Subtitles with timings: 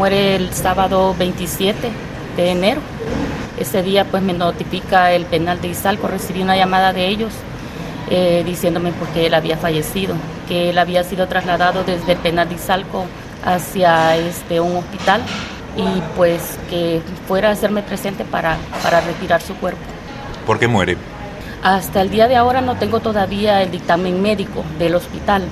[0.00, 1.90] muere el sábado 27
[2.34, 2.80] de enero.
[3.58, 7.34] Ese día pues me notifica el penal de Izalco, recibí una llamada de ellos
[8.08, 10.14] eh, diciéndome por qué él había fallecido,
[10.48, 13.04] que él había sido trasladado desde el penal de Izalco
[13.44, 15.20] hacia este, un hospital
[15.76, 19.82] y pues que fuera a hacerme presente para, para retirar su cuerpo.
[20.46, 20.96] ¿Por qué muere?
[21.62, 25.42] Hasta el día de ahora no tengo todavía el dictamen médico del hospital,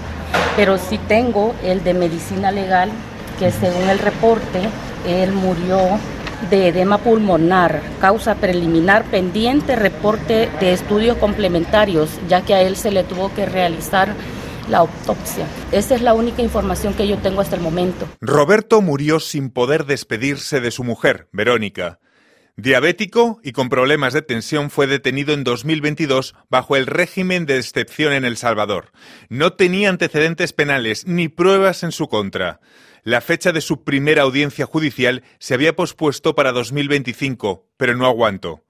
[0.57, 2.91] pero sí tengo el de medicina legal,
[3.39, 4.69] que según el reporte,
[5.07, 5.99] él murió
[6.51, 12.91] de edema pulmonar, causa preliminar pendiente, reporte de estudios complementarios, ya que a él se
[12.91, 14.15] le tuvo que realizar
[14.69, 15.47] la autopsia.
[15.73, 18.07] Esa es la única información que yo tengo hasta el momento.
[18.21, 21.99] Roberto murió sin poder despedirse de su mujer, Verónica.
[22.57, 28.13] Diabético y con problemas de tensión fue detenido en 2022 bajo el régimen de excepción
[28.13, 28.91] en El Salvador.
[29.29, 32.59] No tenía antecedentes penales ni pruebas en su contra.
[33.09, 38.61] La fecha de su primera audiencia judicial se había pospuesto para 2025, pero no aguantó.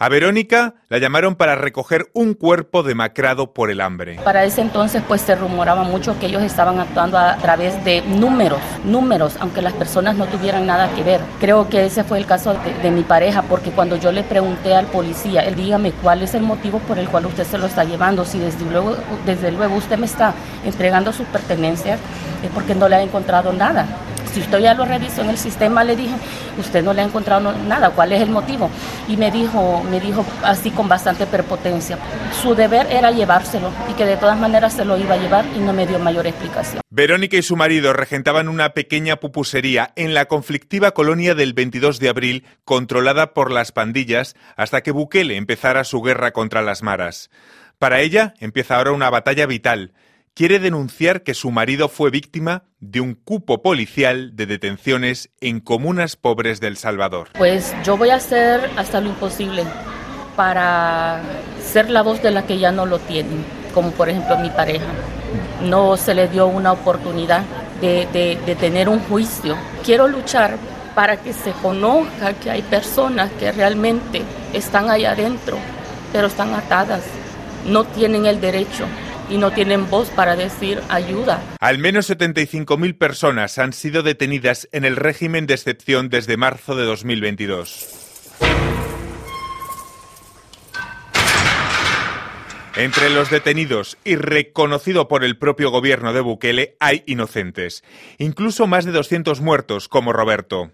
[0.00, 4.20] A Verónica la llamaron para recoger un cuerpo demacrado por el hambre.
[4.22, 8.60] Para ese entonces pues se rumoraba mucho que ellos estaban actuando a través de números,
[8.84, 11.20] números, aunque las personas no tuvieran nada que ver.
[11.40, 14.86] Creo que ese fue el caso de, mi pareja, porque cuando yo le pregunté al
[14.86, 18.24] policía, él dígame cuál es el motivo por el cual usted se lo está llevando,
[18.24, 20.32] si desde luego, desde luego usted me está
[20.64, 21.98] entregando sus pertenencias,
[22.44, 23.84] es porque no le ha encontrado nada.
[24.32, 26.14] Si usted ya lo revisó en el sistema, le dije,
[26.58, 28.70] usted no le ha encontrado nada, ¿cuál es el motivo?
[29.08, 31.98] Y me dijo, me dijo así con bastante perpotencia,
[32.42, 35.60] su deber era llevárselo y que de todas maneras se lo iba a llevar y
[35.60, 36.80] no me dio mayor explicación.
[36.90, 42.08] Verónica y su marido regentaban una pequeña pupusería en la conflictiva colonia del 22 de
[42.08, 47.30] abril, controlada por las pandillas, hasta que Bukele empezara su guerra contra las maras.
[47.78, 49.92] Para ella empieza ahora una batalla vital
[50.38, 56.14] quiere denunciar que su marido fue víctima de un cupo policial de detenciones en comunas
[56.14, 57.30] pobres del Salvador.
[57.36, 59.64] Pues yo voy a hacer hasta lo imposible
[60.36, 61.22] para
[61.60, 64.86] ser la voz de la que ya no lo tienen, como por ejemplo mi pareja.
[65.64, 67.42] No se le dio una oportunidad
[67.80, 68.06] de,
[68.46, 69.56] de tener un juicio.
[69.84, 70.56] Quiero luchar
[70.94, 75.58] para que se conozca que hay personas que realmente están ahí adentro,
[76.12, 77.02] pero están atadas,
[77.66, 78.86] no tienen el derecho
[79.30, 81.42] y no tienen voz para decir ayuda.
[81.60, 86.84] Al menos 75.000 personas han sido detenidas en el régimen de excepción desde marzo de
[86.84, 88.06] 2022.
[92.78, 97.82] Entre los detenidos y reconocido por el propio gobierno de Bukele hay inocentes,
[98.18, 100.70] incluso más de 200 muertos como Roberto.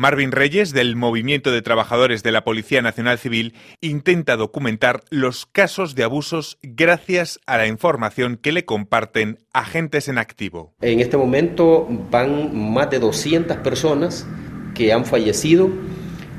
[0.00, 5.96] Marvin Reyes, del Movimiento de Trabajadores de la Policía Nacional Civil, intenta documentar los casos
[5.96, 10.72] de abusos gracias a la información que le comparten agentes en activo.
[10.82, 14.24] En este momento van más de 200 personas
[14.72, 15.68] que han fallecido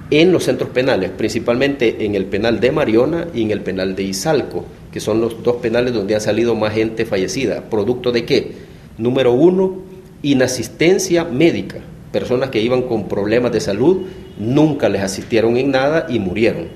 [0.10, 4.04] en los centros penales, principalmente en el penal de Mariona y en el penal de
[4.04, 7.70] Izalco, que son los dos penales donde ha salido más gente fallecida.
[7.70, 8.54] ¿Producto de qué?
[8.98, 9.84] Número uno,
[10.22, 11.82] inasistencia médica
[12.12, 14.06] personas que iban con problemas de salud,
[14.38, 16.68] nunca les asistieron en nada y murieron.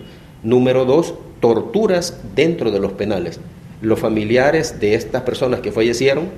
[0.44, 3.40] Número dos, torturas dentro de los penales.
[3.82, 6.30] Los familiares de estas personas que fallecieron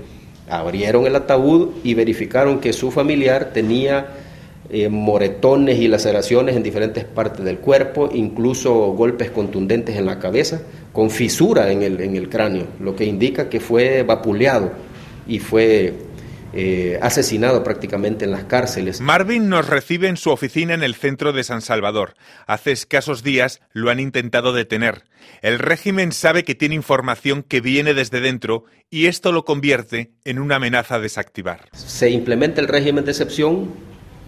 [0.49, 4.07] abrieron el ataúd y verificaron que su familiar tenía
[4.69, 10.61] eh, moretones y laceraciones en diferentes partes del cuerpo, incluso golpes contundentes en la cabeza,
[10.91, 14.71] con fisura en el, en el cráneo, lo que indica que fue vapuleado
[15.27, 15.93] y fue
[16.55, 19.01] eh, asesinado prácticamente en las cárceles.
[19.01, 22.13] Marvin nos recibe en su oficina en el centro de San Salvador.
[22.47, 25.03] Hace escasos días lo han intentado detener.
[25.41, 30.39] El régimen sabe que tiene información que viene desde dentro y esto lo convierte en
[30.39, 31.67] una amenaza a desactivar.
[31.73, 33.71] Se implementa el régimen de excepción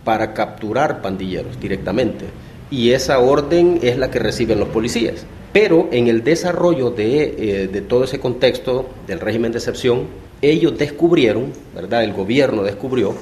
[0.03, 2.25] para capturar pandilleros directamente
[2.69, 5.25] y esa orden es la que reciben los policías.
[5.53, 10.07] Pero en el desarrollo de, eh, de todo ese contexto del régimen de excepción,
[10.42, 12.03] ellos descubrieron, ¿verdad?
[12.03, 13.16] El gobierno descubrió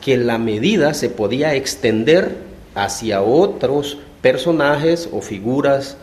[0.00, 2.36] que la medida se podía extender
[2.74, 5.96] hacia otros personajes o figuras,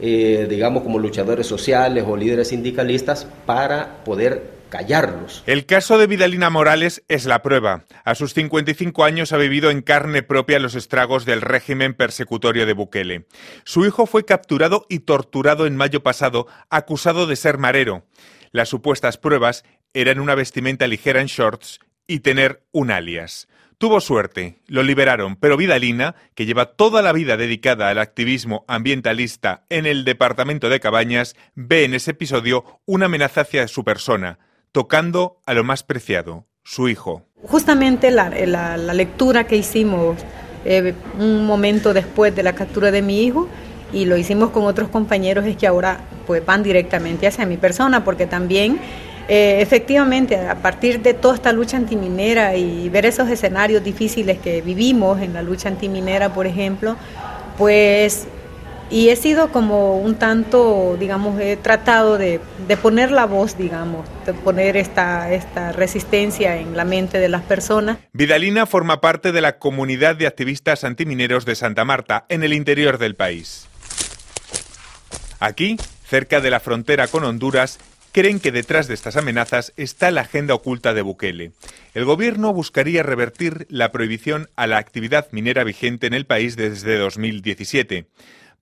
[0.00, 5.42] eh, digamos como luchadores sociales o líderes sindicalistas, para poder callarlos.
[5.44, 7.84] El caso de Vidalina Morales es la prueba.
[8.04, 12.72] A sus 55 años ha vivido en carne propia los estragos del régimen persecutorio de
[12.72, 13.26] Bukele.
[13.64, 18.06] Su hijo fue capturado y torturado en mayo pasado, acusado de ser marero.
[18.50, 23.48] Las supuestas pruebas eran una vestimenta ligera en shorts y tener un alias.
[23.78, 29.64] Tuvo suerte, lo liberaron, pero Vidalina, que lleva toda la vida dedicada al activismo ambientalista
[29.70, 34.38] en el departamento de Cabañas, ve en ese episodio una amenaza hacia su persona,
[34.70, 37.26] tocando a lo más preciado, su hijo.
[37.42, 40.16] Justamente la, lectura que hicimos
[40.64, 43.48] eh, un momento después de la captura de mi hijo
[43.92, 48.04] y lo hicimos con otros compañeros es que ahora pues van directamente hacia mi persona
[48.04, 48.78] porque también
[49.28, 54.60] eh, efectivamente a partir de toda esta lucha antiminera y ver esos escenarios difíciles que
[54.60, 56.96] vivimos en la lucha antiminera por ejemplo
[57.56, 58.26] pues
[58.92, 62.40] y he sido como un tanto, digamos, he tratado de,
[62.82, 67.96] poner la voz, digamos, de poner esta, esta resistencia en la mente de las personas.
[68.12, 72.98] Vidalina forma parte de la comunidad de activistas antimineros de Santa Marta, en el interior
[72.98, 73.66] del país.
[75.40, 77.78] Aquí, cerca de la frontera con Honduras,
[78.12, 81.52] creen que detrás de estas amenazas está la agenda oculta de Bukele.
[81.94, 86.98] El gobierno buscaría revertir la prohibición a la actividad minera vigente en el país desde
[86.98, 88.06] 2017.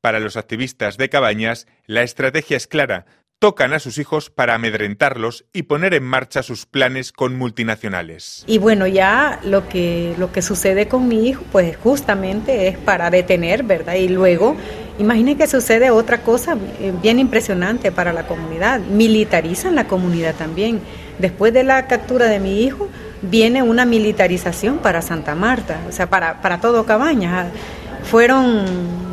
[0.01, 3.05] Para los activistas de Cabañas, la estrategia es clara.
[3.39, 8.45] Tocan a sus hijos para amedrentarlos y poner en marcha sus planes con multinacionales.
[8.47, 13.11] Y bueno, ya lo que, lo que sucede con mi hijo, pues justamente es para
[13.11, 13.95] detener, ¿verdad?
[13.95, 14.57] Y luego,
[14.99, 18.81] imaginen que sucede otra cosa eh, bien impresionante para la comunidad.
[18.81, 20.81] Militarizan la comunidad también.
[21.19, 22.89] Después de la captura de mi hijo,
[23.23, 27.49] viene una militarización para Santa Marta, o sea, para, para todo Cabañas.
[28.05, 28.65] Fueron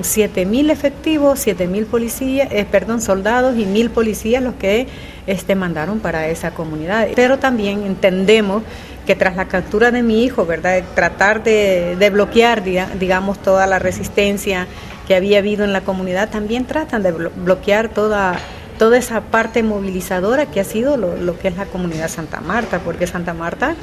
[0.02, 4.88] 7.000 efectivos, 7.000 policías, eh, perdón, soldados y 1.000 policías los que
[5.28, 7.08] este, mandaron para esa comunidad.
[7.16, 8.64] Pero también entendemos
[9.06, 10.84] que tras la captura de mi hijo, ¿verdad?
[10.94, 14.68] Tratar de, bloquear, digamos, toda la resistencia
[15.08, 18.38] que había habido en la comunidad, también tratan de bloquear toda,
[18.78, 23.08] toda esa parte movilizadora que ha sido lo, que es la comunidad Santa Marta, porque
[23.08, 23.76] Santa Marta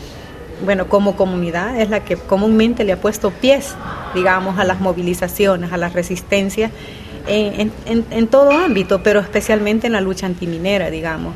[0.64, 3.74] bueno, como comunidad es la que comúnmente le ha puesto pies,
[4.14, 6.70] digamos, a las movilizaciones, a las resistencias
[7.26, 11.34] en, en, todo ámbito, pero especialmente en la lucha antiminera, digamos.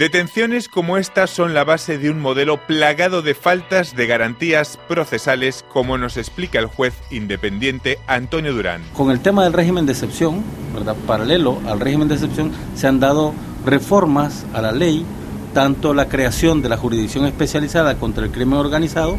[0.00, 5.62] Detenciones como esta son la base de un modelo plagado de faltas de garantías procesales,
[5.70, 8.80] como nos explica el juez independiente Antonio Durán.
[8.94, 10.42] Con el tema del régimen de excepción,
[10.72, 10.96] ¿verdad?
[11.06, 13.34] paralelo al régimen de excepción, se han dado
[13.66, 15.04] reformas a la ley,
[15.52, 19.18] tanto la creación de la jurisdicción especializada contra el crimen organizado,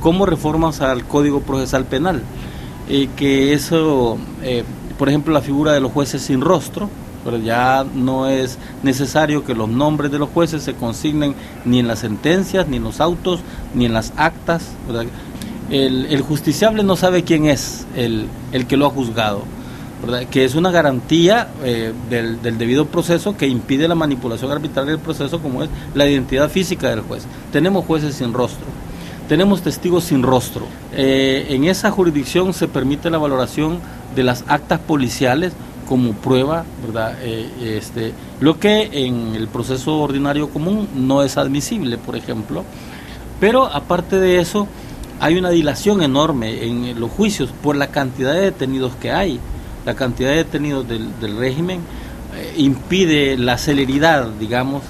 [0.00, 2.22] como reformas al Código Procesal Penal,
[2.88, 4.64] eh, que eso, eh,
[4.98, 6.88] por ejemplo, la figura de los jueces sin rostro,
[7.24, 11.34] pero ya no es necesario que los nombres de los jueces se consignen
[11.64, 13.40] ni en las sentencias, ni en los autos,
[13.74, 14.72] ni en las actas.
[15.70, 19.44] El, justiciable no sabe quién es el, el que lo ha juzgado
[20.30, 25.40] que es una garantía eh, del, debido proceso que impide la manipulación arbitraria del proceso
[25.40, 27.24] como es la identidad física del juez.
[27.52, 28.66] Tenemos jueces sin rostro,
[29.28, 30.66] tenemos testigos sin rostro.
[30.92, 33.78] Eh, en esa jurisdicción se permite la valoración
[34.16, 35.52] de las actas policiales
[35.88, 37.16] como prueba, ¿verdad?
[37.22, 42.64] Eh, este, lo que en el proceso ordinario común no es admisible, por ejemplo.
[43.40, 44.68] Pero aparte de eso,
[45.20, 49.40] hay una dilación enorme en los juicios por la cantidad de detenidos que hay
[49.84, 51.80] la cantidad de detenidos del, régimen
[52.36, 54.82] eh, impide la celeridad, digamos,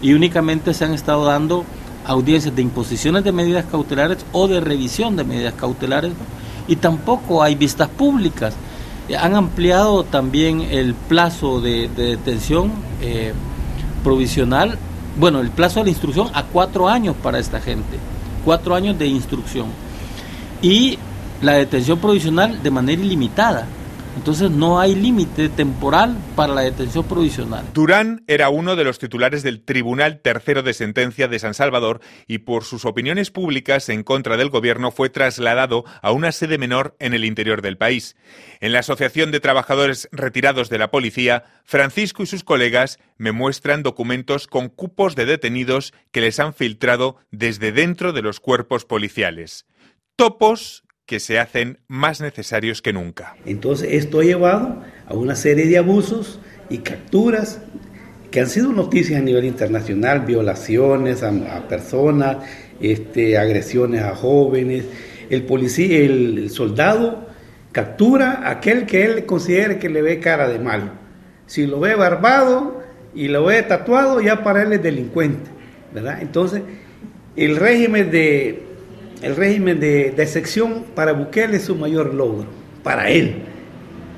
[0.00, 1.64] y únicamente se han estado dando
[2.06, 6.12] audiencias de imposiciones de medidas cautelares o de revisión de medidas cautelares
[6.66, 8.54] y tampoco hay vistas públicas.
[9.08, 13.32] Eh, han ampliado también el plazo de, detención eh,
[14.04, 14.78] provisional,
[15.18, 17.98] bueno, el plazo de la instrucción a cuatro años para esta gente,
[18.44, 19.66] cuatro años de instrucción.
[20.62, 20.98] Y
[21.42, 23.66] la detención provisional de manera ilimitada.
[24.18, 27.64] Entonces no hay límite temporal para la detención provisional.
[27.72, 32.38] Durán era uno de los titulares del Tribunal Tercero de Sentencia de San Salvador y
[32.38, 37.14] por sus opiniones públicas en contra del gobierno fue trasladado a una sede menor en
[37.14, 38.16] el interior del país.
[38.58, 43.84] En la Asociación de Trabajadores Retirados de la Policía, Francisco y sus colegas me muestran
[43.84, 49.64] documentos con cupos de detenidos que les han filtrado desde dentro de los cuerpos policiales.
[50.16, 53.34] Topos que se hacen más necesarios que nunca.
[53.46, 56.38] Entonces esto ha llevado a una serie de abusos
[56.68, 57.62] y capturas
[58.30, 62.44] que han sido noticias a nivel internacional, violaciones a, personas,
[62.78, 64.84] este, agresiones a jóvenes.
[65.30, 67.26] El policía, el, soldado
[67.72, 70.90] captura a aquel que él considere que le ve cara de malo.
[71.46, 72.82] Si lo ve barbado
[73.14, 75.48] y lo ve tatuado, ya para él es delincuente,
[75.94, 76.18] ¿verdad?
[76.20, 76.60] Entonces,
[77.34, 78.67] el régimen de
[79.22, 82.46] el régimen de, excepción para Bukele es su mayor logro,
[82.82, 83.42] para él,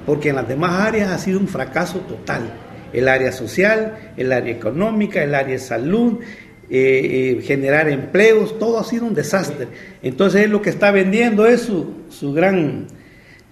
[0.07, 2.43] porque en las demás áreas ha sido un fracaso total.
[2.93, 6.19] El área social, el área económica, el área de salud,
[6.69, 9.69] eh, eh, generar empleos, todo ha sido un desastre.
[10.03, 12.87] Entonces él lo que está vendiendo es su, su gran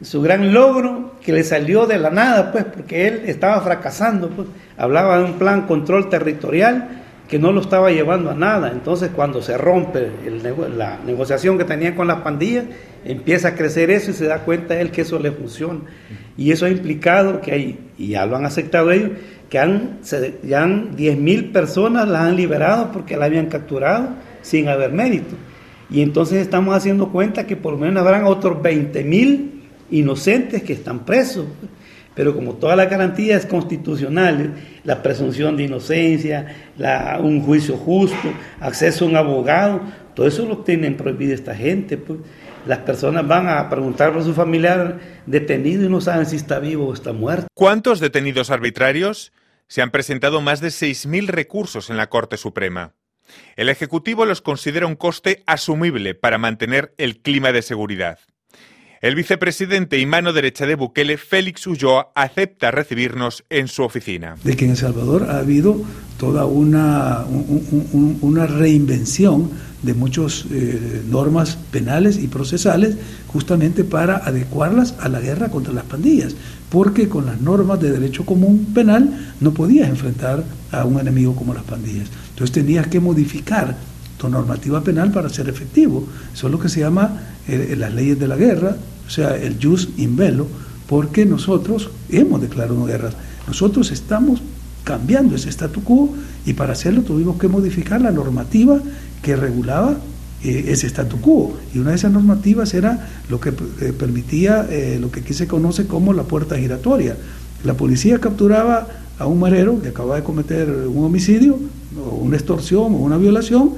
[0.02, 4.46] su gran logro que le salió de la nada, pues, porque él estaba fracasando, pues,
[4.76, 8.72] hablaba de un plan control territorial que no lo estaba llevando a nada.
[8.72, 10.10] Entonces, cuando se rompe
[10.76, 12.64] la negociación que tenía con las pandillas,
[13.04, 15.80] empieza a crecer eso y se da cuenta él que eso le funciona.
[16.38, 19.10] Y eso ha implicado que hay, y ya lo han aceptado ellos,
[19.50, 19.98] que han,
[20.42, 24.08] ya han 10.000 personas las han liberado porque la habían capturado
[24.40, 25.36] sin haber mérito.
[25.90, 29.50] Y entonces estamos haciendo cuenta que por lo menos habrán otros 20.000
[29.90, 31.46] inocentes que están presos.
[32.18, 34.48] Pero como todas las garantías constitucionales,
[34.82, 36.52] la presunción de inocencia,
[37.20, 39.82] un juicio justo, acceso a un abogado,
[40.16, 41.96] todo eso lo tienen prohibido esta gente.
[41.96, 42.18] Pues.
[42.66, 46.88] Las personas van a preguntar por su familiar detenido y no saben si está vivo
[46.88, 47.46] o está muerto.
[47.54, 49.32] ¿Cuántos detenidos arbitrarios?
[49.68, 52.94] Se han presentado más de 6.000 recursos en la Corte Suprema.
[53.54, 58.18] El Ejecutivo los considera un coste asumible para mantener el clima de seguridad.
[59.00, 64.34] El vicepresidente y mano derecha de Bukele, Félix Ulloa, acepta recibirnos en su oficina.
[64.42, 65.80] De que en El Salvador ha habido
[66.18, 67.24] toda una,
[68.20, 69.50] una reinvención
[69.84, 72.96] de muchas eh, normas penales y procesales
[73.28, 76.34] justamente para adecuarlas a la guerra contra las pandillas,
[76.68, 81.54] porque con las normas de derecho común penal no podías enfrentar a un enemigo como
[81.54, 82.08] las pandillas.
[82.30, 83.76] Entonces tenías que modificar
[84.18, 86.06] tu normativa penal para ser efectivo.
[86.32, 89.56] Eso es lo que se llama eh, las leyes de la guerra, o sea, el
[89.62, 90.46] jus in bello,
[90.86, 93.10] porque nosotros hemos declarado una guerra.
[93.46, 94.42] Nosotros estamos
[94.84, 96.14] cambiando ese statu quo
[96.46, 98.80] y para hacerlo tuvimos que modificar la normativa
[99.22, 99.98] que regulaba
[100.42, 101.56] eh, ese statu quo.
[101.74, 105.46] Y una de esas normativas era lo que eh, permitía eh, lo que aquí se
[105.46, 107.16] conoce como la puerta giratoria.
[107.64, 108.86] La policía capturaba
[109.18, 111.58] a un marero que acababa de cometer un homicidio,
[111.98, 113.72] o una extorsión, o una violación,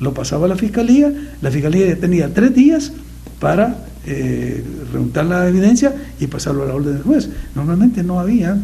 [0.00, 2.92] lo pasaba a la fiscalía, la fiscalía tenía tres días
[3.40, 4.62] para eh,
[5.14, 7.28] la evidencia y pasarlo a la orden del juez.
[7.54, 8.56] Normalmente no había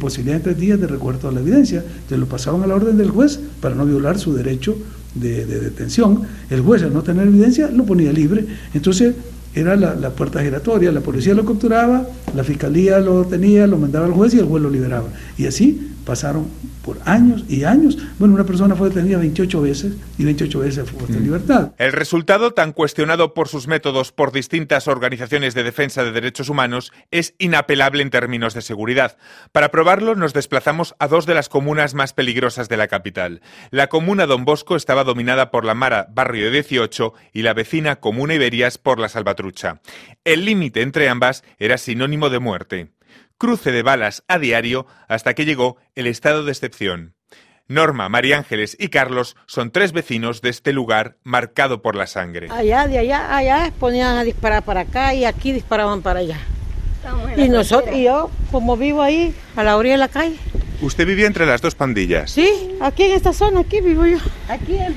[0.00, 2.96] posibilidad en tres días de recuerdo a la evidencia, entonces lo pasaban a la orden
[2.96, 4.76] del juez para no violar su derecho
[5.14, 9.14] de, detención, el juez al no tener evidencia lo ponía libre, entonces
[9.54, 14.06] era la, la, puerta giratoria, la policía lo capturaba, la fiscalía lo tenía, lo mandaba
[14.06, 15.08] al juez y el juez lo liberaba.
[15.38, 16.48] Y así pasaron
[16.82, 17.98] por años y años.
[18.18, 21.72] Bueno, una persona fue detenida 28 veces y 28 veces fue puesta en libertad.
[21.76, 26.92] El resultado, tan cuestionado por sus métodos por distintas organizaciones de defensa de derechos humanos,
[27.10, 29.18] es inapelable en términos de seguridad.
[29.52, 33.42] Para probarlo, nos desplazamos a dos de las comunas más peligrosas de la capital.
[33.70, 38.34] La comuna Don Bosco estaba dominada por la Mara Barrio 18 y la vecina Comuna
[38.34, 39.80] Iberias por la Salvatrucha.
[40.24, 42.95] El límite entre ambas era sinónimo de muerte
[43.38, 47.14] cruce de balas a diario hasta que llegó el estado de excepción.
[47.68, 52.48] Norma, María Ángeles y Carlos son tres vecinos de este lugar marcado por la sangre.
[52.50, 56.38] Allá, de allá, allá ponían a disparar para acá y aquí disparaban para allá.
[57.36, 60.36] Y nosotros, y yo, como vivo ahí, a la orilla de la calle.
[60.80, 62.30] ¿Usted vivía entre las dos pandillas?
[62.30, 64.18] Sí, aquí en esta zona, aquí vivo yo.
[64.48, 64.94] Aquí en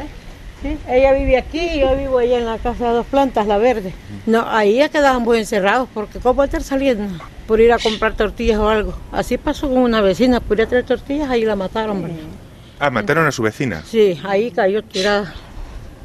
[0.62, 3.58] Sí, ella vive aquí y yo vivo allá en la casa de dos plantas, la
[3.58, 3.93] verde.
[4.25, 7.24] No, ahí ya quedaban muy encerrados porque ¿cómo estar saliendo?
[7.50, 8.94] Por ir a comprar tortillas o algo.
[9.12, 12.06] Así pasó con una vecina, por ir a traer tortillas, ahí la mataron.
[12.79, 13.82] Ah, mataron a su vecina.
[13.88, 15.34] Sí, ahí cayó tirada.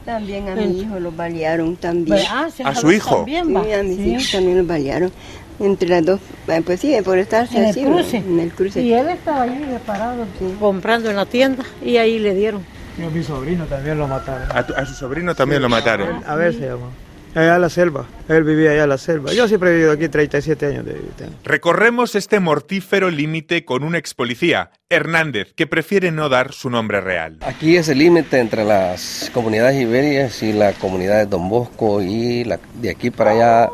[0.07, 2.17] También a mi hijo lo balearon también.
[2.17, 3.27] Pues, ah, ¿A su hijo?
[3.27, 5.13] También, sí, a mis hijos también lo balearon.
[5.61, 7.81] Entre las dos, eh, pues sí, por estarse en así.
[7.81, 8.17] El cruce.
[8.17, 8.81] En el cruce.
[8.81, 10.25] Y él estaba ahí reparado,
[10.59, 12.65] comprando en la tienda y ahí le dieron.
[12.99, 14.49] Y a mi sobrino también lo mataron.
[14.51, 16.25] A, su sobrino también lo mataron.
[16.27, 16.87] A ver se llama.
[17.35, 18.07] Allá en la selva.
[18.29, 19.33] Él vivía allá en la selva.
[19.33, 21.29] Yo siempre he vivido aquí 37 años de vida.
[21.43, 27.00] Recorremos este mortífero límite con un ex policía, Hernández, que prefiere no dar su nombre
[27.00, 27.38] real.
[27.41, 32.45] Aquí es el límite entre las comunidades iberias y la comunidad de Don Bosco y
[32.45, 33.71] la, de aquí para allá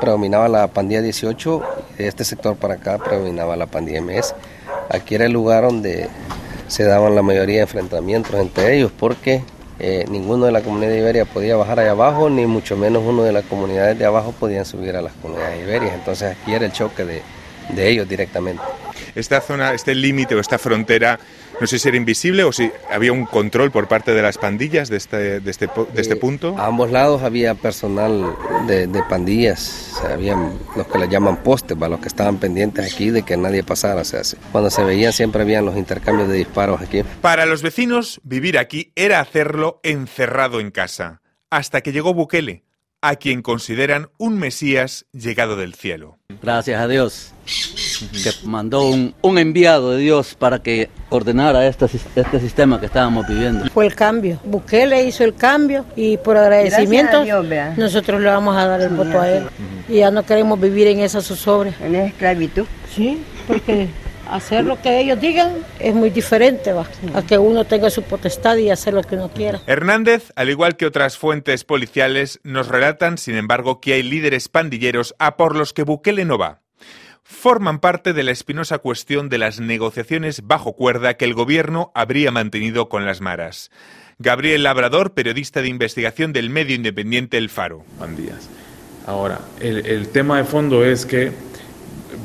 [0.00, 1.62] predominaba la pandilla 18
[1.94, 4.34] y de este sector para acá predominaba la pandilla MS.
[4.90, 6.08] Aquí era el lugar donde
[6.66, 9.42] se daban la mayoría de enfrentamientos entre ellos porque
[9.78, 13.22] eh, ninguno de la comunidad de Iberia podía bajar allá abajo, ni mucho menos uno
[13.22, 15.94] de las comunidades de abajo podían subir a las comunidades iberias.
[15.94, 17.22] Entonces aquí era el choque de,
[17.70, 18.62] de ellos directamente.
[19.14, 21.18] Esta zona, este límite o esta frontera,
[21.60, 24.88] no sé si era invisible o si había un control por parte de las pandillas
[24.88, 26.56] de este, de este, de este punto.
[26.58, 28.36] A ambos lados había personal
[28.66, 33.10] de, de pandillas, habían los que le llaman postes, para los que estaban pendientes aquí
[33.10, 34.02] de que nadie pasara.
[34.02, 34.20] O sea,
[34.52, 37.02] cuando se veían siempre habían los intercambios de disparos aquí.
[37.22, 42.65] Para los vecinos, vivir aquí era hacerlo encerrado en casa, hasta que llegó Bukele
[43.08, 46.18] a quien consideran un Mesías llegado del cielo.
[46.42, 51.86] Gracias a Dios, que mandó un, enviado de Dios para que ordenara este,
[52.16, 53.66] este, sistema que estábamos viviendo.
[53.66, 54.38] Fue el cambio.
[54.44, 57.24] Bukele hizo el cambio y por agradecimiento
[57.76, 59.44] nosotros le vamos a dar el voto a él.
[59.88, 61.72] y ya no queremos vivir en esa zozobra.
[61.80, 62.66] En esclavitud.
[62.94, 63.88] Sí, porque
[64.30, 68.56] hacer lo que ellos digan es muy diferente, va, a que uno tenga su potestad
[68.56, 69.60] y hacer lo que uno quiera.
[69.66, 75.14] Hernández, al igual que otras fuentes policiales, nos relatan, sin embargo, que hay líderes pandilleros
[75.18, 76.60] a por los que Bukele no va
[77.28, 82.30] forman parte de la espinosa cuestión de las negociaciones bajo cuerda que el gobierno habría
[82.30, 83.72] mantenido con las maras.
[84.18, 87.84] Gabriel Labrador, periodista de investigación del medio independiente El Faro.
[87.98, 88.48] Pandillas.
[89.06, 91.32] Ahora, el, el tema de fondo es que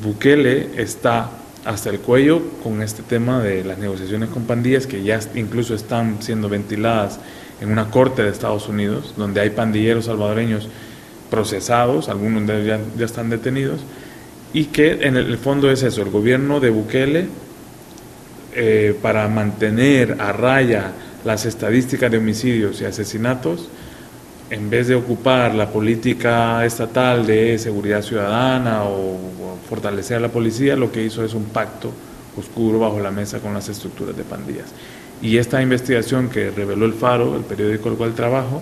[0.04, 1.32] Bukele está
[1.66, 6.22] hasta el cuello con este tema de las negociaciones con pandillas que ya incluso están
[6.22, 7.20] siendo ventiladas
[7.62, 10.68] en una corte de Estados Unidos, donde hay pandilleros salvadoreños
[11.30, 13.82] procesados, algunos de ya, ya están detenidos,
[14.54, 17.28] y que en el fondo es eso, el gobierno de Bukele,
[18.54, 20.92] eh, para mantener a raya
[21.24, 23.70] las estadísticas de homicidios y asesinatos,
[24.52, 29.18] en vez de ocupar la política estatal de seguridad ciudadana o,
[29.68, 31.94] fortalecer a la policía, lo que hizo es un pacto
[32.36, 34.66] oscuro bajo la mesa con las estructuras de pandillas.
[35.22, 38.62] Y esta investigación que reveló el Faro, el periódico al cual trabajo,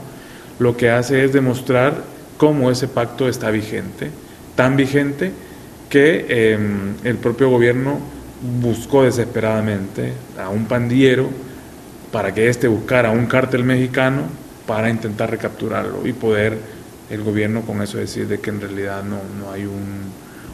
[0.60, 2.04] lo que hace es demostrar
[2.38, 4.12] cómo ese pacto está vigente,
[4.56, 5.32] tan vigente
[5.90, 6.60] que eh,
[7.04, 7.98] el propio gobierno
[8.62, 11.28] buscó desesperadamente a un pandillero
[12.12, 14.26] para que éste buscara un cártel mexicano
[14.70, 16.56] para intentar recapturarlo y poder
[17.10, 20.04] el gobierno con eso decir de que en realidad no, no hay un,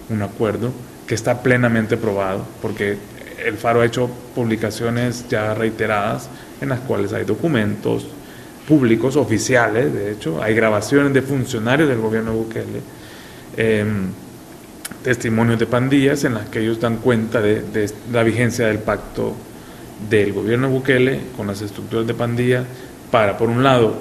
[0.10, 0.72] un acuerdo
[1.06, 2.98] que está plenamente probado, porque
[3.46, 6.30] el Faro ha hecho publicaciones ya reiteradas
[6.62, 8.08] en las cuales hay documentos
[8.66, 12.82] públicos, oficiales, de hecho, hay grabaciones de funcionarios del gobierno de Bukele,
[13.58, 13.86] eh,
[15.04, 19.34] testimonios de pandillas en las que ellos dan cuenta de, de, la vigencia del pacto
[20.10, 22.64] del gobierno de Bukele con las estructuras de pandilla
[23.12, 23.96] para, por un lado,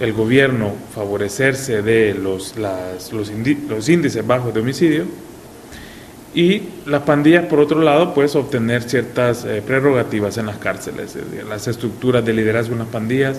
[0.00, 5.04] el gobierno favorecerse de los, los índices bajos de homicidio
[6.34, 11.16] y las pandillas, por otro lado, pues obtener ciertas eh, prerrogativas en las cárceles.
[11.48, 13.38] Las estructuras de liderazgo en las pandillas,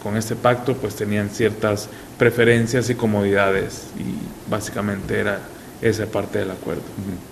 [0.00, 5.40] con este pacto, pues tenían ciertas preferencias y comodidades y básicamente era
[5.82, 6.82] esa parte del acuerdo.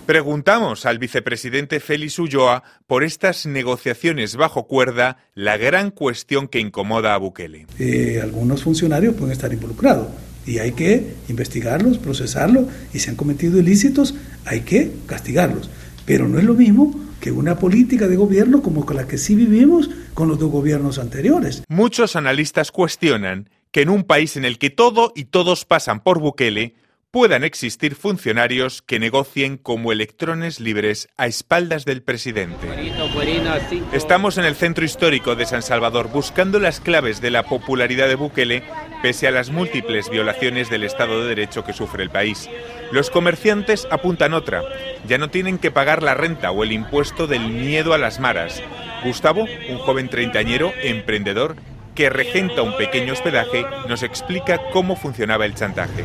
[0.06, 7.14] Preguntamos al vicepresidente Félix Ulloa por estas negociaciones bajo cuerda, la gran cuestión que incomoda
[7.14, 7.66] a Bukele.
[7.78, 10.08] Eh, algunos funcionarios pueden estar involucrados
[10.46, 15.68] y hay que investigarlos, procesarlos y si han cometido ilícitos hay que castigarlos.
[16.06, 19.90] Pero no es lo mismo que una política de gobierno como la que sí vivimos
[20.14, 21.62] con los dos gobiernos anteriores.
[21.68, 26.20] Muchos analistas cuestionan que en un país en el que todo y todos pasan por
[26.20, 26.74] Bukele,
[27.10, 32.68] puedan existir funcionarios que negocien como electrones libres a espaldas del presidente.
[33.92, 38.14] Estamos en el centro histórico de San Salvador buscando las claves de la popularidad de
[38.14, 38.62] Bukele
[39.00, 42.50] pese a las múltiples violaciones del Estado de Derecho que sufre el país.
[42.92, 44.62] Los comerciantes apuntan otra.
[45.06, 48.62] Ya no tienen que pagar la renta o el impuesto del miedo a las maras.
[49.02, 51.56] Gustavo, un joven treintañero, emprendedor,
[51.94, 56.04] que regenta un pequeño hospedaje, nos explica cómo funcionaba el chantaje.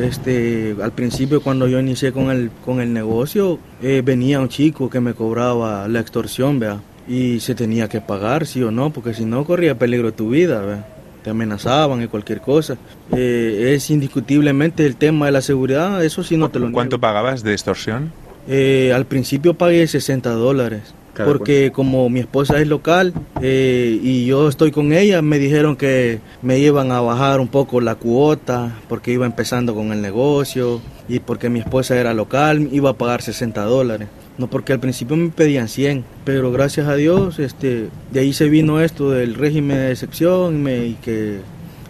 [0.00, 4.88] Este, al principio cuando yo inicié con el, con el negocio, eh, venía un chico
[4.88, 6.80] que me cobraba la extorsión, ¿vea?
[7.08, 10.60] y se tenía que pagar, sí o no, porque si no corría peligro tu vida,
[10.60, 10.86] ¿vea?
[11.22, 12.76] te amenazaban y cualquier cosa.
[13.14, 16.74] Eh, es indiscutiblemente el tema de la seguridad, eso sí no te lo niego.
[16.76, 18.12] ¿Cuánto pagabas de extorsión?
[18.48, 20.94] Eh, al principio pagué 60 dólares.
[21.14, 25.76] Cada porque como mi esposa es local eh, y yo estoy con ella, me dijeron
[25.76, 30.80] que me iban a bajar un poco la cuota porque iba empezando con el negocio
[31.08, 34.08] y porque mi esposa era local, iba a pagar 60 dólares.
[34.38, 38.48] No, porque al principio me pedían 100, pero gracias a Dios, este, de ahí se
[38.48, 41.40] vino esto del régimen de excepción me, y que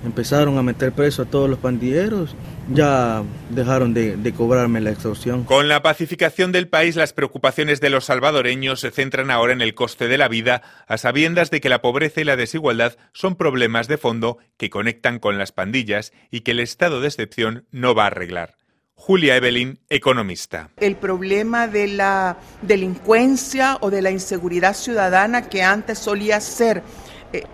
[0.05, 2.35] empezaron a meter preso a todos los pandilleros
[2.71, 5.45] ya dejaron de, de, cobrarme la extorsión.
[5.45, 9.75] Con la pacificación del país, las preocupaciones de los salvadoreños se centran ahora en el
[9.75, 13.89] coste de la vida, a sabiendas de que la pobreza y la desigualdad son problemas
[13.89, 18.05] de fondo que conectan con las pandillas y que el estado de excepción no va
[18.05, 18.57] a arreglar.
[18.95, 20.71] Julia Evelyn, economista.
[20.77, 26.85] El problema de la delincuencia o de la inseguridad ciudadana que antes solía ser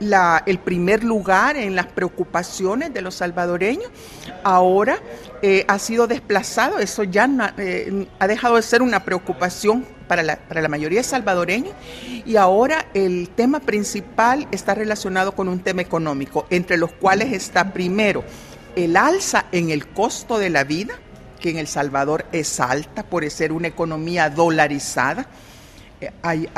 [0.00, 3.90] la, el primer lugar en las preocupaciones de los salvadoreños,
[4.42, 4.98] ahora
[5.42, 10.36] eh, ha sido desplazado, eso ya eh, ha dejado de ser una preocupación para la,
[10.36, 11.74] para la mayoría de salvadoreños
[12.24, 17.72] y ahora el tema principal está relacionado con un tema económico, entre los cuales está
[17.72, 18.24] primero
[18.74, 20.94] el alza en el costo de la vida,
[21.40, 25.26] que en El Salvador es alta por ser una economía dolarizada.
[26.00, 26.48] Eh, hay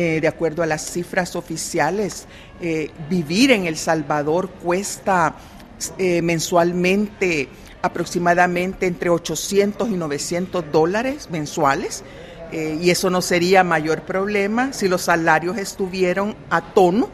[0.00, 2.26] eh, de acuerdo a las cifras oficiales,
[2.60, 5.34] eh, vivir en El Salvador cuesta
[5.98, 7.48] eh, mensualmente
[7.82, 12.04] aproximadamente entre 800 y 900 dólares mensuales.
[12.52, 17.08] Y eso no sería mayor problema si los salarios estuvieran a tono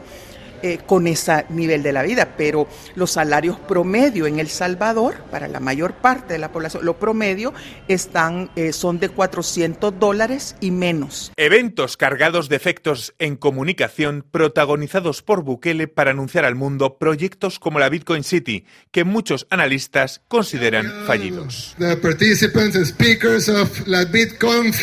[0.65, 5.47] eh, con ese nivel de la vida, pero los salarios promedio en El Salvador, para
[5.47, 7.53] la mayor parte de la población, lo promedio
[7.87, 11.31] están, eh, son de 400 dólares y menos.
[11.37, 17.77] Eventos cargados de efectos en comunicación protagonizados por Bukele para anunciar al mundo proyectos como
[17.77, 21.75] la Bitcoin City, que muchos analistas consideran fallidos.
[21.77, 24.73] The participants and speakers of la Bitcoin,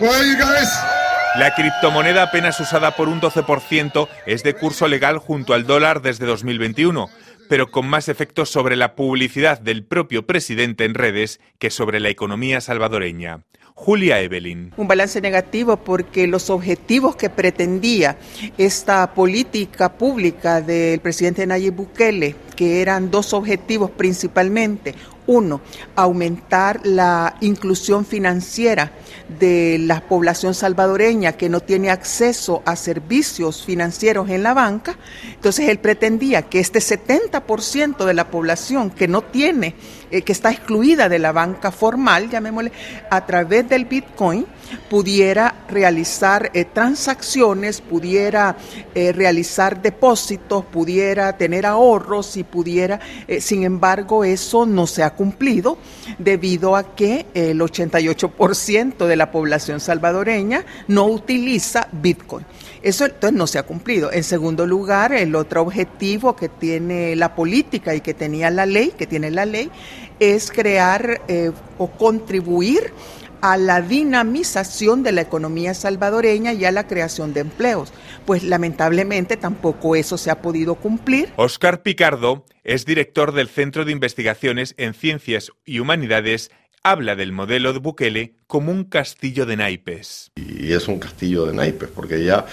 [0.00, 0.99] where are you guys?
[1.36, 6.26] La criptomoneda apenas usada por un 12% es de curso legal junto al dólar desde
[6.26, 7.08] 2021,
[7.48, 12.08] pero con más efectos sobre la publicidad del propio presidente en redes que sobre la
[12.08, 13.44] economía salvadoreña.
[13.82, 14.74] Julia Evelyn.
[14.76, 18.18] Un balance negativo porque los objetivos que pretendía
[18.58, 24.94] esta política pública del presidente Nayib Bukele, que eran dos objetivos principalmente.
[25.26, 25.62] Uno,
[25.96, 28.92] aumentar la inclusión financiera
[29.38, 34.98] de la población salvadoreña que no tiene acceso a servicios financieros en la banca.
[35.34, 39.74] Entonces él pretendía que este 70% de la población que no tiene,
[40.10, 42.72] eh, que está excluida de la banca formal, llamémosle,
[43.10, 44.44] a través del Bitcoin,
[44.88, 48.56] pudiera realizar eh, transacciones, pudiera
[48.94, 53.00] eh, realizar depósitos, pudiera tener ahorros y pudiera,
[53.40, 55.78] sin embargo, eso no se ha cumplido
[56.18, 62.44] debido a que el 88% de la población salvadoreña no utiliza Bitcoin.
[62.82, 64.10] Eso entonces no se ha cumplido.
[64.12, 68.92] En segundo lugar, el otro objetivo que tiene la política y que tenía la ley,
[68.96, 69.70] que tiene la ley,
[70.18, 72.92] es crear eh, o contribuir
[73.40, 77.92] a la dinamización de la economía salvadoreña y a la creación de empleos.
[78.26, 81.32] Pues lamentablemente tampoco eso se ha podido cumplir.
[81.36, 86.50] Oscar Picardo es director del Centro de Investigaciones en Ciencias y Humanidades
[86.82, 90.30] habla del modelo de Bukele como un castillo de naipes.
[90.36, 92.46] Y es un castillo de naipes, porque ya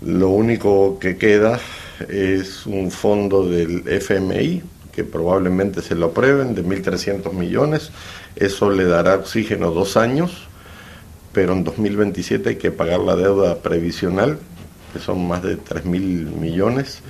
[0.00, 1.60] lo único que queda
[2.08, 4.62] es un fondo del FMI,
[4.92, 7.90] que probablemente se lo aprueben, de 1.300 millones.
[8.36, 10.48] Eso le dará oxígeno dos años,
[11.32, 14.38] pero en 2027 hay que pagar la deuda previsional,
[14.92, 15.84] que son más de 3.000
[16.36, 17.02] millones.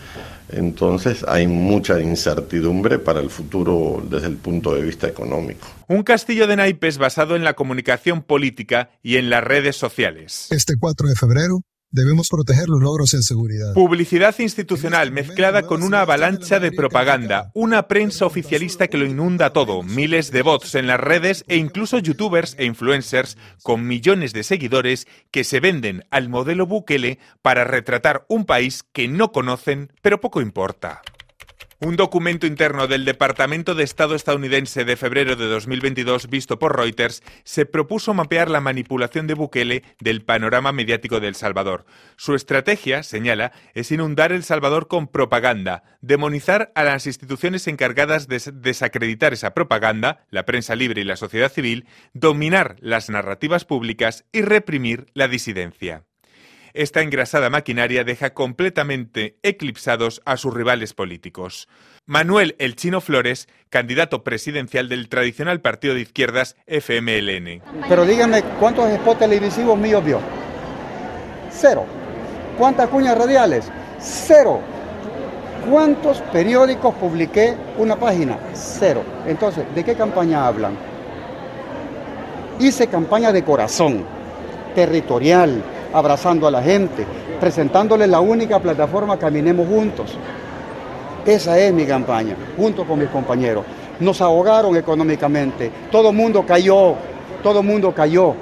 [0.53, 5.67] Entonces hay mucha incertidumbre para el futuro desde el punto de vista económico.
[5.88, 10.49] Un castillo de naipes basado en la comunicación política y en las redes sociales.
[10.51, 11.62] Este 4 de febrero
[11.94, 13.74] Debemos proteger los logros en seguridad.
[13.74, 19.83] Publicidad institucional mezclada con una avalancha de propaganda, una prensa oficialista que lo inunda todo,
[19.83, 25.07] miles de bots en las redes e incluso youtubers e influencers con millones de seguidores
[25.31, 30.40] que se venden al modelo Bukele para retratar un país que no conocen, pero poco
[30.40, 31.02] importa.
[31.85, 37.25] Un documento interno del Departamento de Estado estadounidense de febrero de 2022 visto por Reuters
[37.42, 41.85] se propuso mapear la manipulación de Bukele del panorama mediático de El Salvador.
[42.14, 48.40] Su estrategia, señala, es inundar El Salvador con propaganda, demonizar a las instituciones encargadas de
[48.55, 54.42] desacreditar esa propaganda, la prensa libre y la sociedad civil, dominar las narrativas públicas y
[54.42, 56.05] reprimir la disidencia.
[56.74, 61.68] Esta engrasada maquinaria deja completamente eclipsados a sus rivales políticos.
[62.06, 67.62] Manuel El Chino Flores, candidato presidencial del tradicional partido de izquierdas FMLN.
[67.88, 70.20] Pero díganme, ¿cuántos spots televisivos míos vio?
[71.50, 71.85] Cero.
[72.56, 73.70] ¿Cuántas cuñas radiales?
[74.00, 74.61] Cero.
[75.70, 78.38] ¿Cuántos periódicos publiqué una página?
[78.54, 79.04] Cero.
[79.26, 80.76] Entonces, ¿de qué campaña hablan?
[82.58, 84.04] Hice campaña de corazón,
[84.74, 87.07] territorial, abrazando a la gente,
[87.40, 90.16] presentándole la única plataforma Caminemos Juntos.
[91.24, 93.64] Esa es mi campaña, junto con mis compañeros.
[94.00, 96.94] Nos ahogaron económicamente, todo el mundo cayó,
[97.42, 98.35] todo el mundo cayó.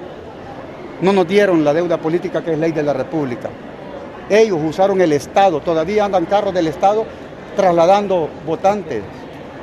[1.02, 3.50] No nos dieron la deuda política que es ley de la República.
[4.28, 7.04] Ellos usaron el Estado, todavía andan carros del Estado
[7.56, 9.02] trasladando votantes.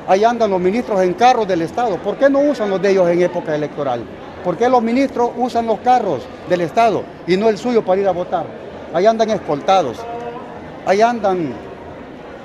[0.07, 1.97] Ahí andan los ministros en carros del Estado.
[1.97, 4.01] ¿Por qué no usan los de ellos en época electoral?
[4.43, 8.07] ¿Por qué los ministros usan los carros del Estado y no el suyo para ir
[8.07, 8.45] a votar?
[8.93, 9.97] Ahí andan escoltados.
[10.85, 11.53] Ahí andan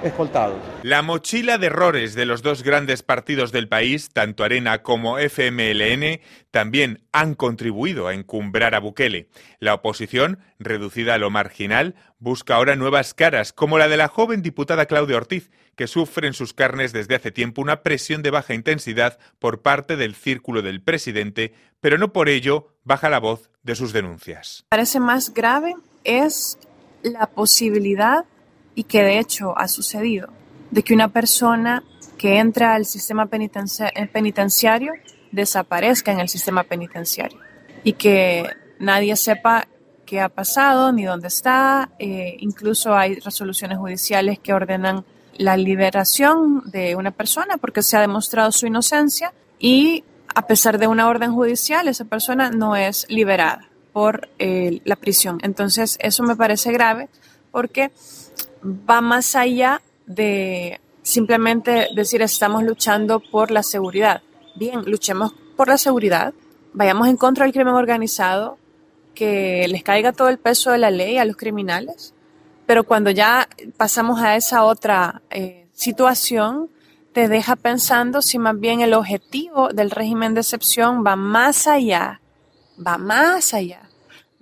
[0.03, 0.59] escoltados.
[0.83, 6.21] La mochila de errores de los dos grandes partidos del país, tanto Arena como FMLN,
[6.51, 9.29] también han contribuido a encumbrar a Bukele.
[9.59, 14.43] La oposición, reducida a lo marginal, busca ahora nuevas caras, como la de la joven
[14.43, 18.55] diputada Claudia Ortiz, que sufre en sus carnes desde hace tiempo una presión de baja
[18.55, 23.75] intensidad por parte del círculo del presidente, pero no por ello baja la voz de
[23.75, 24.65] sus denuncias.
[24.69, 26.59] Parece más grave es
[27.03, 28.25] la posibilidad
[28.75, 30.29] y que de hecho ha sucedido,
[30.71, 31.83] de que una persona
[32.17, 34.93] que entra al sistema eh, penitenciario
[35.33, 37.39] desaparezca en el sistema penitenciario
[37.83, 39.67] y que nadie sepa
[40.07, 41.91] qué ha pasado ni dónde está.
[41.99, 45.05] Eh, incluso hay resoluciones judiciales que ordenan
[45.37, 50.05] la liberación de una persona porque se ha demostrado su inocencia y
[50.35, 55.39] a pesar de una orden judicial, esa persona no es liberada por eh, la prisión.
[55.43, 57.09] Entonces, eso me parece grave
[57.51, 57.91] porque
[58.63, 64.23] va más allá de simplemente decir estamos luchando por la seguridad.
[64.55, 66.35] Bien, luchemos por la seguridad,
[66.73, 68.59] vayamos en contra del crimen organizado,
[69.15, 72.15] que les caiga todo el peso de la ley a los criminales,
[72.67, 76.71] pero cuando ya pasamos a esa otra eh, situación,
[77.13, 82.21] te deja pensando si más bien el objetivo del régimen de excepción va más allá,
[82.85, 83.82] va más allá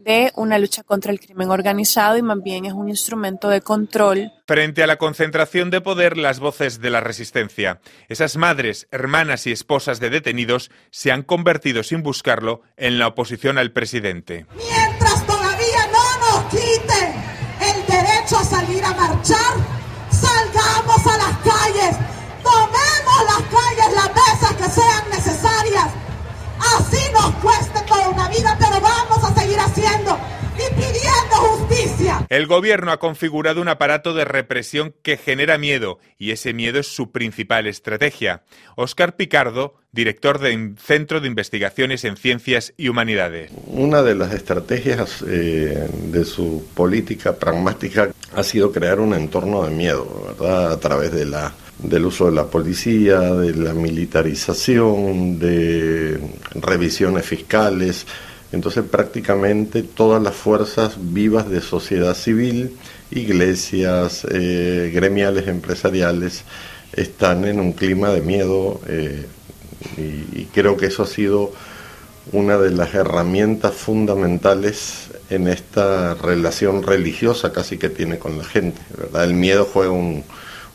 [0.05, 4.33] de una lucha contra el crimen organizado y más bien es un instrumento de control.
[4.47, 7.81] Frente a la concentración de poder, las voces de la resistencia.
[8.09, 13.59] Esas madres, hermanas y esposas de detenidos se han convertido sin buscarlo en la oposición
[13.59, 14.47] al presidente.
[14.57, 17.15] Mientras todavía no nos quiten
[17.61, 19.55] el derecho a salir a marchar,
[20.11, 21.97] salgamos a las calles
[22.43, 25.89] Tomemos las calles, las mesas que sean necesarias.
[26.77, 28.57] Así nos cueste toda una vida,
[30.57, 32.27] y pidiendo justicia.
[32.29, 36.87] El gobierno ha configurado un aparato de represión que genera miedo y ese miedo es
[36.87, 38.43] su principal estrategia.
[38.77, 43.51] Oscar Picardo, director del Centro de Investigaciones en Ciencias y Humanidades.
[43.67, 49.71] Una de las estrategias eh, de su política pragmática ha sido crear un entorno de
[49.71, 50.73] miedo, ¿verdad?
[50.73, 56.21] A través de la del uso de la policía, de la militarización, de
[56.55, 58.07] revisiones fiscales.
[58.53, 62.77] Entonces prácticamente todas las fuerzas vivas de sociedad civil,
[63.11, 66.45] iglesias, eh, gremiales, empresariales,
[66.93, 69.27] están en un clima de miedo eh,
[69.97, 71.53] y, creo que eso ha sido
[72.33, 78.81] una de las herramientas fundamentales en esta relación religiosa casi que tiene con la gente,
[78.97, 79.25] ¿verdad?
[79.25, 80.25] El miedo juega un,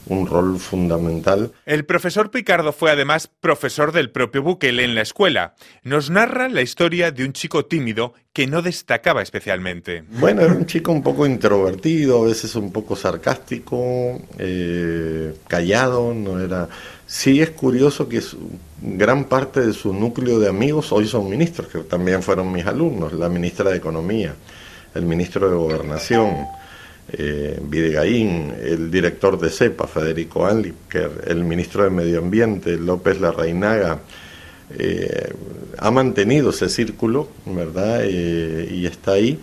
[0.07, 1.51] un rol fundamental.
[1.65, 5.55] El profesor Picardo fue además profesor del propio Bukele en la escuela.
[5.83, 10.03] Nos narra la historia de un chico tímido que no destacaba especialmente.
[10.09, 16.39] Bueno, era un chico un poco introvertido, a veces un poco sarcástico, eh, callado, no
[16.39, 16.67] era...
[17.07, 18.19] Sí es curioso que
[18.81, 23.13] gran parte de su núcleo de amigos hoy son ministros, que también fueron mis alumnos,
[23.13, 24.33] la ministra de Economía,
[24.95, 26.47] el ministro de Gobernación
[27.11, 33.99] eh, Videgaín, el director de CEPA, Federico Anliker, el ministro de Medio Ambiente, López Larrainaga,
[34.77, 35.33] eh,
[35.77, 38.01] ha mantenido ese círculo, ¿verdad?
[38.03, 39.39] Eh, y está ahí.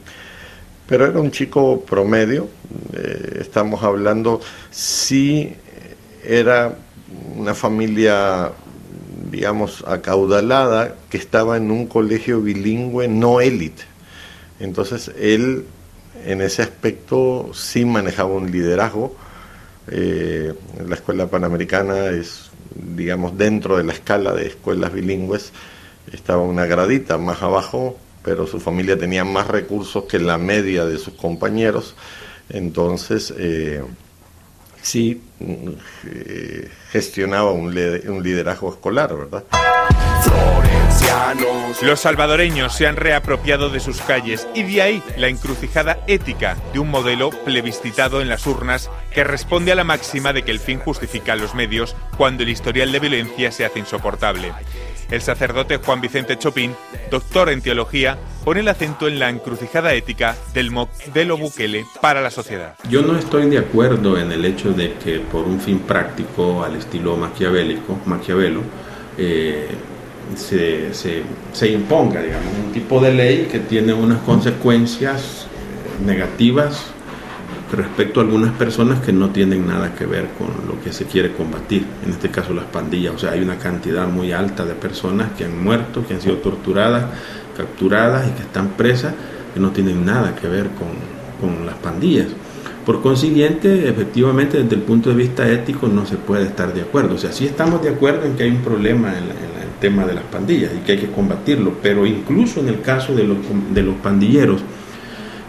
[0.89, 2.49] Pero era un chico promedio,
[2.93, 5.55] eh, estamos hablando, si
[6.25, 6.77] era
[7.37, 8.51] una familia,
[9.31, 13.85] digamos, acaudalada, que estaba en un colegio bilingüe no élite.
[14.59, 15.65] Entonces él
[16.25, 19.15] en ese aspecto sí manejaba un liderazgo.
[19.89, 20.55] Eh,
[20.87, 25.53] la escuela panamericana es, digamos, dentro de la escala de escuelas bilingües,
[26.13, 30.99] estaba una gradita más abajo, pero su familia tenía más recursos que la media de
[30.99, 31.95] sus compañeros.
[32.49, 33.83] Entonces, eh,
[34.81, 37.67] sí eh, gestionaba un,
[38.09, 39.45] un liderazgo escolar, ¿verdad?
[41.83, 46.79] Los salvadoreños se han reapropiado de sus calles y de ahí la encrucijada ética de
[46.79, 50.79] un modelo plebiscitado en las urnas que responde a la máxima de que el fin
[50.79, 54.53] justifica los medios cuando el historial de violencia se hace insoportable.
[55.11, 56.75] El sacerdote Juan Vicente Chopin,
[57.11, 62.31] doctor en teología, pone el acento en la encrucijada ética del modelo Bukele para la
[62.31, 62.77] sociedad.
[62.89, 66.77] Yo no estoy de acuerdo en el hecho de que por un fin práctico al
[66.77, 68.63] estilo maquiavélico, Maquiavelo,
[69.19, 69.69] eh,
[70.37, 75.47] se, se, se, imponga, digamos, un tipo de ley que tiene unas consecuencias
[76.05, 76.87] negativas
[77.73, 81.33] respecto a algunas personas que no tienen nada que ver con lo que se quiere
[81.33, 85.33] combatir, en este caso las pandillas, o sea, hay una cantidad muy alta de personas
[85.33, 87.07] que han muerto, que han sido torturadas,
[87.57, 89.15] capturadas y que están presas,
[89.55, 90.89] que no tienen nada que ver con,
[91.41, 92.29] con las pandillas.
[92.85, 97.15] Por consiguiente, efectivamente, desde el punto de vista ético no se puede estar de acuerdo.
[97.15, 99.52] O sea, sí estamos de acuerdo en que hay un problema en, el
[99.83, 103.25] tema de las pandillas y que hay que combatirlo, pero incluso en el caso de
[103.25, 103.39] los,
[103.75, 104.63] de los pandilleros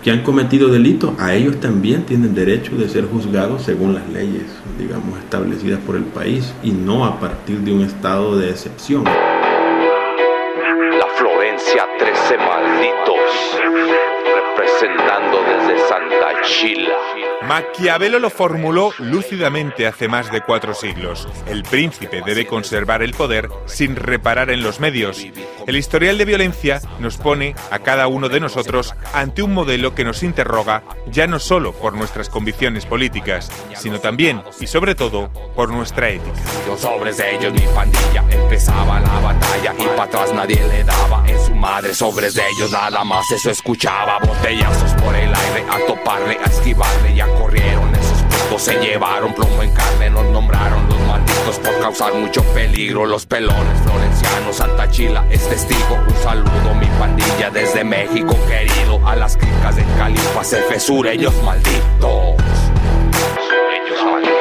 [0.04, 4.48] que han cometido delitos, a ellos también tienen derecho de ser juzgados según las leyes,
[4.78, 9.04] digamos, establecidas por el país y no a partir de un estado de excepción.
[9.06, 9.14] La
[11.16, 13.20] Florencia 13 malditos,
[14.36, 16.98] representando desde Santa Chila.
[17.48, 21.28] Maquiavelo lo formuló lúcidamente hace más de cuatro siglos.
[21.46, 25.26] El príncipe debe conservar el poder sin reparar en los medios.
[25.68, 30.06] El historial de violencia nos pone a cada uno de nosotros ante un modelo que
[30.06, 35.70] nos interroga ya no solo por nuestras convicciones políticas, sino también y sobre todo por
[35.70, 36.40] nuestra ética.
[36.68, 41.24] Los sobres de ellos mi pandilla empezaba la batalla y para atrás nadie le daba
[41.28, 45.80] en su madre sobres de ellos nada más eso escuchaba botellazos por el aire a
[45.88, 51.00] toparle a esquivarle ya corrieron esos putos se llevaron plomo en carne nos nombraron los
[51.02, 53.06] malditos por causar mucho peligro.
[53.06, 55.96] Los pelones florencianos Santa Chila es testigo.
[56.08, 59.06] Un saludo mi pandilla desde México querido.
[59.08, 62.38] A las clicas de Califas F sureños malditos.
[63.48, 64.34] Sureños malditos.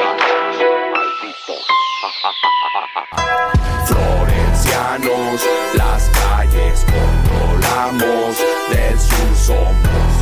[3.87, 5.41] Florencianos,
[5.73, 8.37] las calles controlamos,
[8.69, 10.12] del sur somos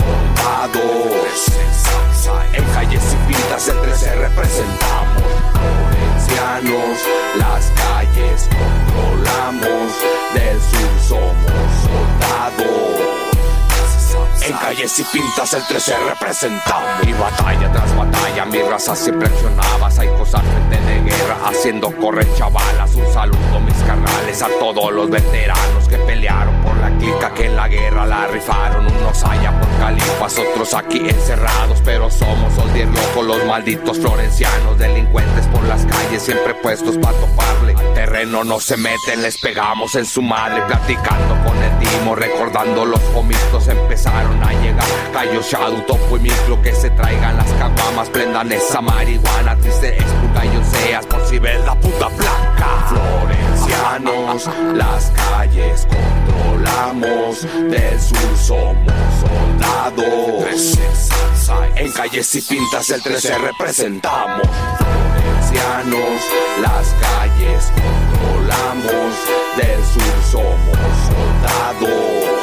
[14.98, 20.42] Y pintas el 13 representamos Y batalla tras batalla mi raza siempre accionaba Hay cosas
[20.42, 22.94] frente de guerra haciendo correr chavalas.
[22.96, 27.56] Un saludo mis carnales a todos los veteranos Que pelearon por la clica que en
[27.56, 28.86] la guerra la rifaron.
[28.86, 31.82] Unos allá por califas, otros aquí encerrados.
[31.86, 34.78] Pero somos oldier locos los malditos florencianos.
[34.78, 37.76] Delincuentes por las calles siempre puestos para toparle.
[37.78, 40.62] Al terreno no se meten, les pegamos en su madre.
[40.64, 44.81] Platicando con el timo, recordando los comitos Empezaron a llegar
[45.14, 50.06] Cayo Shadow, Topo y Micro Que se traigan las caguamas, prendan esa marihuana Triste es
[50.44, 52.88] y seas por si ves la puta placa.
[52.90, 60.78] Florencianos, las calles controlamos Del sur somos soldados.
[61.76, 64.48] En calles y pintas el 13 representamos.
[64.78, 66.22] Florencianos,
[66.62, 69.16] las calles controlamos
[69.58, 72.41] Del sur somos soldados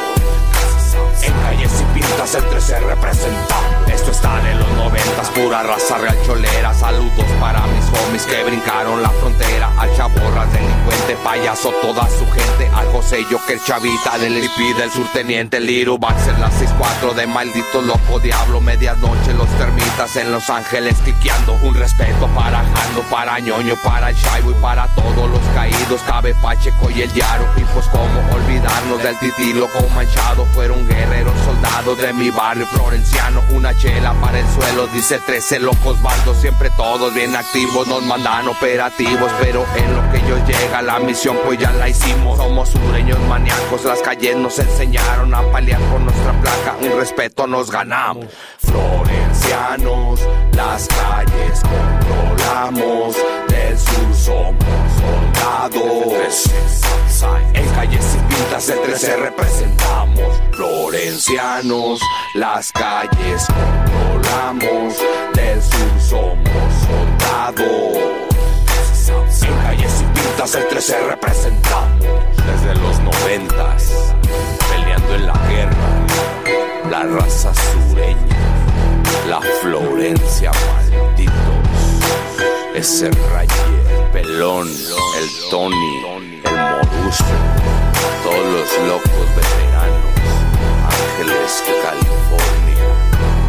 [1.23, 6.17] en calles y pintas el 13 representamos Esto está de los noventas, pura raza real
[6.25, 6.73] cholera.
[6.73, 9.71] Saludos para mis homies que brincaron la frontera.
[9.77, 12.69] Al chaborras, delincuente, payaso, toda su gente.
[12.73, 18.19] Al José Joker, chavita, del IP del surteniente Liru Baxter, la 6-4 de maldito loco
[18.19, 18.61] diablo.
[18.61, 21.53] Medianoche los termitas en Los Ángeles quiqueando.
[21.63, 26.01] Un respeto para Jando, para ñoño, para el Shaibo y para todos los caídos.
[26.05, 30.45] Cabe Pacheco y el Yaro Y pues como olvidarnos del titilo con manchado.
[30.53, 33.41] Fueron guerreros soldados de mi barrio florenciano.
[33.51, 38.47] Una chela para el suelo, dice 13 locos bandos Siempre todos bien activos, nos mandan
[38.47, 39.31] operativos.
[39.39, 42.37] Pero en lo que ellos llega la misión pues ya la hicimos.
[42.37, 46.75] Somos sureños maníacos, las calles nos enseñaron a paliar con nuestra placa.
[46.81, 48.25] Un respeto nos ganamos.
[48.59, 50.21] Florencianos,
[50.53, 53.15] las calles controlamos.
[53.47, 54.63] Del sur somos
[54.99, 56.49] soldados.
[57.53, 59.48] En calles y pintas el 13 representamos
[61.19, 61.99] Florencianos,
[62.33, 64.95] las calles controlamos
[65.33, 67.97] Del sur somos soldados.
[69.41, 72.05] En calles y pintas el 13 representamos.
[72.37, 74.15] Desde los noventas
[74.71, 78.37] Peleando en la guerra La raza sureña
[79.27, 81.33] La Florencia malditos.
[82.75, 86.05] Ese Rayer, Pelón, el Tony,
[86.45, 87.25] el Moruso
[88.23, 89.78] Todos los locos veteranos
[91.19, 92.87] Ángeles, California,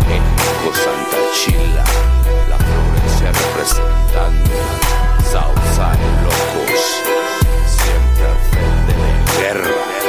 [0.08, 1.84] México, Santa Chila,
[2.48, 4.50] la Florencia representando,
[5.30, 6.82] Southside Locos,
[7.66, 9.99] siempre al frente de guerra.